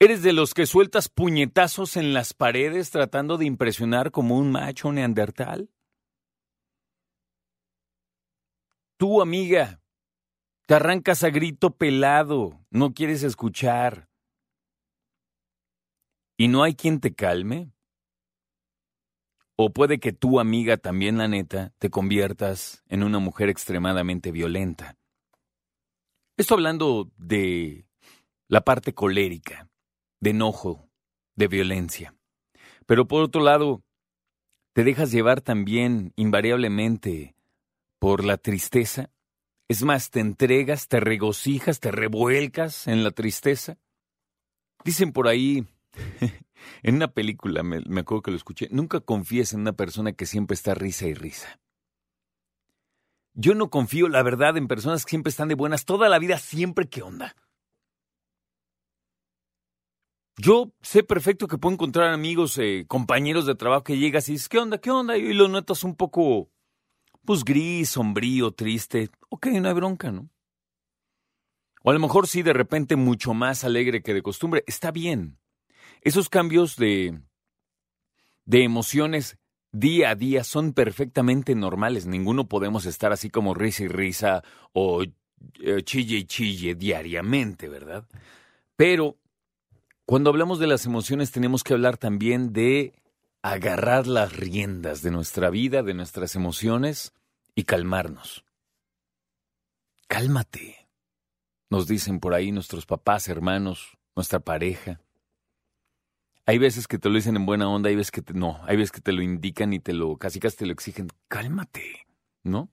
¿eres 0.00 0.22
de 0.22 0.32
los 0.32 0.54
que 0.54 0.66
sueltas 0.66 1.08
puñetazos 1.08 1.96
en 1.96 2.12
las 2.12 2.34
paredes 2.34 2.90
tratando 2.90 3.36
de 3.36 3.46
impresionar 3.46 4.10
como 4.10 4.36
un 4.36 4.50
macho 4.50 4.92
neandertal? 4.92 5.70
Tú, 8.98 9.22
amiga, 9.22 9.80
te 10.66 10.74
arrancas 10.74 11.24
a 11.24 11.30
grito 11.30 11.76
pelado, 11.76 12.64
no 12.70 12.92
quieres 12.92 13.22
escuchar. 13.22 14.08
¿Y 16.36 16.48
no 16.48 16.62
hay 16.62 16.74
quien 16.74 17.00
te 17.00 17.14
calme? 17.14 17.72
O 19.56 19.72
puede 19.72 19.98
que 19.98 20.12
tú, 20.12 20.38
amiga, 20.38 20.76
también 20.76 21.18
la 21.18 21.26
neta, 21.26 21.72
te 21.78 21.90
conviertas 21.90 22.84
en 22.88 23.02
una 23.02 23.18
mujer 23.18 23.48
extremadamente 23.48 24.30
violenta. 24.30 24.96
Esto 26.36 26.54
hablando 26.54 27.10
de 27.16 27.88
la 28.46 28.60
parte 28.60 28.94
colérica, 28.94 29.68
de 30.20 30.30
enojo, 30.30 30.88
de 31.36 31.48
violencia. 31.48 32.14
Pero 32.86 33.06
por 33.06 33.22
otro 33.22 33.42
lado, 33.42 33.82
te 34.72 34.84
dejas 34.84 35.10
llevar 35.10 35.40
también 35.40 36.12
invariablemente 36.16 37.34
por 37.98 38.24
la 38.24 38.36
tristeza. 38.36 39.10
Es 39.68 39.82
más, 39.82 40.10
te 40.10 40.20
entregas, 40.20 40.88
te 40.88 41.00
regocijas, 41.00 41.80
te 41.80 41.90
revuelcas 41.90 42.86
en 42.86 43.04
la 43.04 43.10
tristeza. 43.10 43.76
Dicen 44.84 45.12
por 45.12 45.28
ahí, 45.28 45.66
en 46.82 46.94
una 46.94 47.08
película, 47.08 47.62
me, 47.62 47.80
me, 47.80 48.00
acuerdo 48.00 48.22
que 48.22 48.30
lo 48.30 48.36
escuché, 48.36 48.68
nunca 48.70 49.00
confíes 49.00 49.52
en 49.52 49.60
una 49.60 49.72
persona 49.72 50.12
que 50.12 50.26
siempre 50.26 50.54
está 50.54 50.74
risa 50.74 51.06
y 51.06 51.14
risa. 51.14 51.60
Yo 53.34 53.54
no 53.54 53.70
confío, 53.70 54.08
la 54.08 54.22
verdad, 54.22 54.56
en 54.56 54.66
personas 54.66 55.04
que 55.04 55.10
siempre 55.10 55.30
están 55.30 55.48
de 55.48 55.54
buenas 55.54 55.84
toda 55.84 56.08
la 56.08 56.18
vida, 56.18 56.38
siempre 56.38 56.88
que 56.88 57.02
onda. 57.02 57.36
Yo 60.40 60.72
sé 60.82 61.02
perfecto 61.02 61.48
que 61.48 61.58
puedo 61.58 61.74
encontrar 61.74 62.12
amigos, 62.12 62.56
eh, 62.58 62.84
compañeros 62.86 63.44
de 63.44 63.56
trabajo 63.56 63.82
que 63.82 63.98
llegas 63.98 64.28
y 64.28 64.32
dices, 64.32 64.48
¿qué 64.48 64.58
onda? 64.58 64.78
¿Qué 64.78 64.92
onda? 64.92 65.16
Y 65.18 65.32
lo 65.32 65.48
notas 65.48 65.82
un 65.82 65.96
poco, 65.96 66.48
pues 67.24 67.44
gris, 67.44 67.90
sombrío, 67.90 68.52
triste. 68.52 69.10
Ok, 69.30 69.46
no 69.46 69.68
hay 69.68 69.74
bronca, 69.74 70.12
¿no? 70.12 70.30
O 71.82 71.90
a 71.90 71.92
lo 71.92 71.98
mejor 71.98 72.28
sí, 72.28 72.42
de 72.42 72.52
repente 72.52 72.94
mucho 72.94 73.34
más 73.34 73.64
alegre 73.64 74.00
que 74.00 74.14
de 74.14 74.22
costumbre. 74.22 74.62
Está 74.68 74.92
bien. 74.92 75.38
Esos 76.02 76.28
cambios 76.28 76.76
de, 76.76 77.20
de 78.44 78.62
emociones 78.62 79.38
día 79.72 80.10
a 80.10 80.14
día 80.14 80.44
son 80.44 80.72
perfectamente 80.72 81.56
normales. 81.56 82.06
Ninguno 82.06 82.48
podemos 82.48 82.86
estar 82.86 83.12
así 83.12 83.28
como 83.28 83.54
risa 83.54 83.82
y 83.82 83.88
risa 83.88 84.44
o 84.72 85.02
eh, 85.02 85.82
chille 85.82 86.18
y 86.18 86.24
chille 86.26 86.76
diariamente, 86.76 87.68
¿verdad? 87.68 88.06
Pero 88.76 89.18
cuando 90.08 90.30
hablamos 90.30 90.58
de 90.58 90.66
las 90.66 90.86
emociones 90.86 91.32
tenemos 91.32 91.62
que 91.62 91.74
hablar 91.74 91.98
también 91.98 92.54
de 92.54 92.94
agarrar 93.42 94.06
las 94.06 94.34
riendas 94.34 95.02
de 95.02 95.10
nuestra 95.10 95.50
vida, 95.50 95.82
de 95.82 95.92
nuestras 95.92 96.34
emociones 96.34 97.12
y 97.54 97.64
calmarnos. 97.64 98.42
Cálmate, 100.06 100.88
nos 101.68 101.86
dicen 101.86 102.20
por 102.20 102.32
ahí 102.32 102.52
nuestros 102.52 102.86
papás, 102.86 103.28
hermanos, 103.28 103.98
nuestra 104.16 104.40
pareja. 104.40 104.98
Hay 106.46 106.56
veces 106.56 106.88
que 106.88 106.96
te 106.96 107.10
lo 107.10 107.16
dicen 107.16 107.36
en 107.36 107.44
buena 107.44 107.68
onda, 107.68 107.90
hay 107.90 107.96
veces 107.96 108.10
que 108.10 108.22
te, 108.22 108.32
no, 108.32 108.62
hay 108.64 108.78
veces 108.78 108.92
que 108.92 109.02
te 109.02 109.12
lo 109.12 109.20
indican 109.20 109.74
y 109.74 109.78
te 109.78 109.92
lo, 109.92 110.16
casi 110.16 110.40
casi 110.40 110.56
te 110.56 110.64
lo 110.64 110.72
exigen. 110.72 111.08
Cálmate, 111.28 112.06
¿no? 112.44 112.70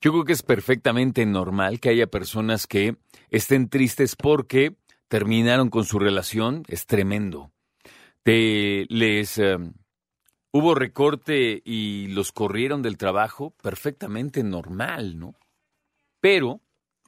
Yo 0.00 0.10
creo 0.10 0.24
que 0.24 0.32
es 0.32 0.42
perfectamente 0.42 1.26
normal 1.26 1.80
que 1.80 1.90
haya 1.90 2.06
personas 2.06 2.66
que 2.66 2.96
estén 3.28 3.68
tristes 3.68 4.16
porque 4.16 4.74
terminaron 5.08 5.70
con 5.70 5.84
su 5.84 5.98
relación, 5.98 6.64
es 6.68 6.86
tremendo. 6.86 7.52
Te, 8.22 8.86
les 8.88 9.38
eh, 9.38 9.56
hubo 10.50 10.74
recorte 10.74 11.62
y 11.64 12.08
los 12.08 12.32
corrieron 12.32 12.82
del 12.82 12.96
trabajo, 12.96 13.54
perfectamente 13.62 14.42
normal, 14.42 15.18
¿no? 15.18 15.34
Pero 16.20 16.60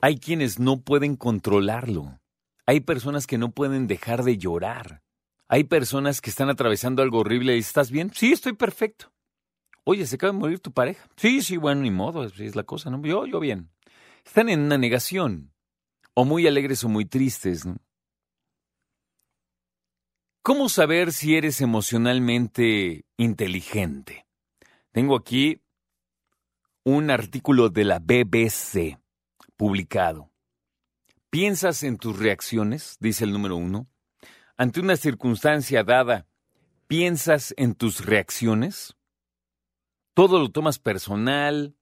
hay 0.00 0.18
quienes 0.18 0.58
no 0.58 0.80
pueden 0.80 1.16
controlarlo. 1.16 2.20
Hay 2.66 2.80
personas 2.80 3.26
que 3.26 3.38
no 3.38 3.52
pueden 3.52 3.86
dejar 3.86 4.24
de 4.24 4.38
llorar. 4.38 5.02
Hay 5.48 5.64
personas 5.64 6.20
que 6.20 6.30
están 6.30 6.50
atravesando 6.50 7.02
algo 7.02 7.20
horrible 7.20 7.56
y 7.56 7.60
¿estás 7.60 7.90
bien? 7.90 8.10
Sí, 8.14 8.32
estoy 8.32 8.54
perfecto. 8.54 9.12
Oye, 9.84 10.06
se 10.06 10.16
acaba 10.16 10.32
de 10.32 10.38
morir 10.38 10.60
tu 10.60 10.72
pareja. 10.72 11.06
Sí, 11.16 11.42
sí, 11.42 11.58
bueno, 11.58 11.82
ni 11.82 11.90
modo, 11.90 12.24
es 12.24 12.56
la 12.56 12.64
cosa, 12.64 12.90
¿no? 12.90 13.00
Yo, 13.02 13.26
yo 13.26 13.38
bien. 13.38 13.70
Están 14.24 14.48
en 14.48 14.60
una 14.60 14.78
negación. 14.78 15.53
O 16.14 16.24
muy 16.24 16.46
alegres 16.46 16.84
o 16.84 16.88
muy 16.88 17.04
tristes, 17.04 17.66
¿no? 17.66 17.76
¿Cómo 20.42 20.68
saber 20.68 21.12
si 21.12 21.36
eres 21.36 21.60
emocionalmente 21.60 23.06
inteligente? 23.16 24.26
Tengo 24.92 25.16
aquí 25.16 25.62
un 26.84 27.10
artículo 27.10 27.70
de 27.70 27.84
la 27.84 27.98
BBC 27.98 28.98
publicado. 29.56 30.30
¿Piensas 31.30 31.82
en 31.82 31.96
tus 31.96 32.18
reacciones? 32.18 32.96
Dice 33.00 33.24
el 33.24 33.32
número 33.32 33.56
uno. 33.56 33.88
Ante 34.56 34.80
una 34.80 34.96
circunstancia 34.96 35.82
dada, 35.82 36.28
¿piensas 36.86 37.54
en 37.56 37.74
tus 37.74 38.04
reacciones? 38.04 38.96
Todo 40.12 40.38
lo 40.38 40.50
tomas 40.50 40.78
personal. 40.78 41.74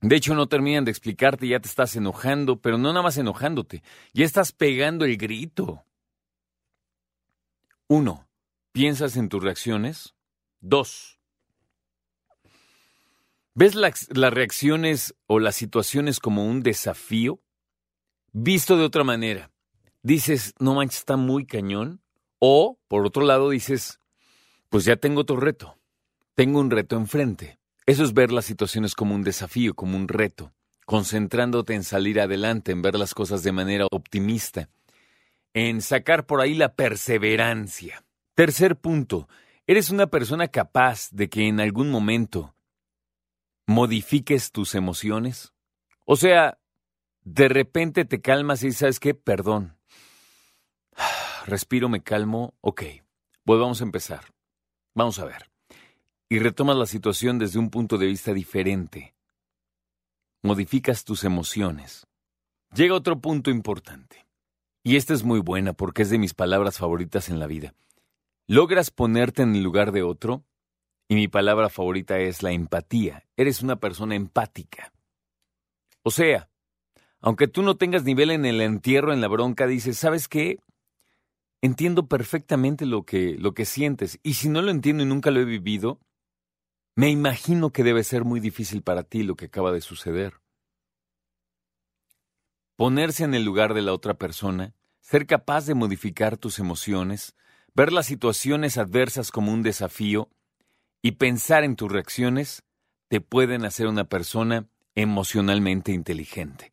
De 0.00 0.16
hecho, 0.16 0.34
no 0.34 0.48
terminan 0.48 0.84
de 0.84 0.90
explicarte, 0.90 1.48
ya 1.48 1.60
te 1.60 1.68
estás 1.68 1.96
enojando, 1.96 2.60
pero 2.60 2.78
no 2.78 2.88
nada 2.92 3.02
más 3.02 3.16
enojándote, 3.16 3.82
ya 4.12 4.24
estás 4.24 4.52
pegando 4.52 5.04
el 5.04 5.16
grito. 5.16 5.84
Uno, 7.88 8.28
¿piensas 8.72 9.16
en 9.16 9.28
tus 9.28 9.42
reacciones? 9.42 10.14
Dos, 10.60 11.16
¿ves 13.56 13.74
las, 13.74 14.06
reacciones 14.08 15.14
o 15.26 15.40
las 15.40 15.56
situaciones 15.56 16.20
como 16.20 16.44
un 16.44 16.62
desafío? 16.62 17.40
Visto 18.32 18.76
de 18.76 18.84
otra 18.84 19.02
manera, 19.02 19.50
dices, 20.02 20.54
no 20.58 20.74
manches, 20.74 20.98
está 20.98 21.16
muy 21.16 21.46
cañón. 21.46 22.02
O, 22.38 22.78
por 22.86 23.06
otro 23.06 23.24
lado, 23.24 23.48
dices, 23.48 23.98
pues 24.68 24.84
ya 24.84 24.96
tengo 24.96 25.22
otro 25.22 25.36
reto. 25.36 25.78
Tengo 26.34 26.60
un 26.60 26.70
reto 26.70 26.96
enfrente. 26.96 27.58
Eso 27.86 28.04
es 28.04 28.12
ver 28.12 28.32
las 28.32 28.44
situaciones 28.44 28.94
como 28.94 29.14
un 29.14 29.22
desafío, 29.22 29.74
como 29.74 29.96
un 29.96 30.08
reto, 30.08 30.52
concentrándote 30.84 31.74
en 31.74 31.84
salir 31.84 32.20
adelante, 32.20 32.72
en 32.72 32.82
ver 32.82 32.96
las 32.96 33.14
cosas 33.14 33.42
de 33.42 33.52
manera 33.52 33.86
optimista, 33.90 34.68
en 35.54 35.80
sacar 35.80 36.26
por 36.26 36.40
ahí 36.40 36.54
la 36.54 36.74
perseverancia. 36.74 38.04
Tercer 38.34 38.76
punto, 38.76 39.28
eres 39.66 39.90
una 39.90 40.08
persona 40.08 40.48
capaz 40.48 41.08
de 41.12 41.28
que 41.28 41.46
en 41.46 41.60
algún 41.60 41.90
momento 41.90 42.56
modifiques 43.66 44.52
tus 44.52 44.74
emociones? 44.74 45.52
O 46.04 46.16
sea, 46.16 46.58
de 47.22 47.48
repente 47.48 48.04
te 48.04 48.20
calmas 48.20 48.62
y 48.62 48.72
sabes 48.72 49.00
qué, 49.00 49.14
perdón. 49.14 49.76
Respiro, 51.46 51.88
me 51.88 52.02
calmo, 52.02 52.54
ok, 52.60 52.82
volvamos 53.44 53.80
a 53.80 53.84
empezar. 53.84 54.32
Vamos 54.94 55.18
a 55.18 55.24
ver. 55.24 55.55
Y 56.28 56.40
retomas 56.40 56.76
la 56.76 56.86
situación 56.86 57.38
desde 57.38 57.58
un 57.58 57.70
punto 57.70 57.98
de 57.98 58.06
vista 58.06 58.32
diferente. 58.32 59.14
Modificas 60.42 61.04
tus 61.04 61.22
emociones. 61.24 62.06
Llega 62.74 62.94
otro 62.94 63.20
punto 63.20 63.50
importante. 63.50 64.26
Y 64.82 64.96
esta 64.96 65.14
es 65.14 65.22
muy 65.22 65.40
buena 65.40 65.72
porque 65.72 66.02
es 66.02 66.10
de 66.10 66.18
mis 66.18 66.34
palabras 66.34 66.78
favoritas 66.78 67.28
en 67.28 67.38
la 67.38 67.46
vida. 67.46 67.74
Logras 68.48 68.90
ponerte 68.90 69.42
en 69.42 69.54
el 69.54 69.62
lugar 69.62 69.92
de 69.92 70.02
otro 70.02 70.44
y 71.08 71.14
mi 71.14 71.28
palabra 71.28 71.68
favorita 71.68 72.18
es 72.18 72.42
la 72.42 72.52
empatía. 72.52 73.24
Eres 73.36 73.62
una 73.62 73.76
persona 73.76 74.14
empática. 74.14 74.92
O 76.02 76.10
sea, 76.10 76.48
aunque 77.20 77.48
tú 77.48 77.62
no 77.62 77.76
tengas 77.76 78.04
nivel 78.04 78.30
en 78.30 78.44
el 78.46 78.60
entierro, 78.60 79.12
en 79.12 79.20
la 79.20 79.28
bronca, 79.28 79.66
dices, 79.66 79.98
¿sabes 79.98 80.28
qué? 80.28 80.58
Entiendo 81.62 82.06
perfectamente 82.06 82.86
lo 82.86 83.04
que, 83.04 83.36
lo 83.38 83.54
que 83.54 83.64
sientes. 83.64 84.20
Y 84.22 84.34
si 84.34 84.48
no 84.48 84.62
lo 84.62 84.70
entiendo 84.70 85.02
y 85.02 85.06
nunca 85.06 85.32
lo 85.32 85.40
he 85.40 85.44
vivido, 85.44 85.98
me 86.96 87.10
imagino 87.10 87.70
que 87.70 87.84
debe 87.84 88.02
ser 88.02 88.24
muy 88.24 88.40
difícil 88.40 88.82
para 88.82 89.02
ti 89.02 89.22
lo 89.22 89.36
que 89.36 89.44
acaba 89.44 89.70
de 89.70 89.82
suceder. 89.82 90.40
Ponerse 92.74 93.24
en 93.24 93.34
el 93.34 93.44
lugar 93.44 93.74
de 93.74 93.82
la 93.82 93.92
otra 93.92 94.14
persona, 94.14 94.74
ser 95.00 95.26
capaz 95.26 95.66
de 95.66 95.74
modificar 95.74 96.38
tus 96.38 96.58
emociones, 96.58 97.36
ver 97.74 97.92
las 97.92 98.06
situaciones 98.06 98.78
adversas 98.78 99.30
como 99.30 99.52
un 99.52 99.62
desafío 99.62 100.30
y 101.02 101.12
pensar 101.12 101.64
en 101.64 101.76
tus 101.76 101.92
reacciones 101.92 102.64
te 103.08 103.20
pueden 103.20 103.66
hacer 103.66 103.86
una 103.88 104.04
persona 104.04 104.66
emocionalmente 104.94 105.92
inteligente. 105.92 106.72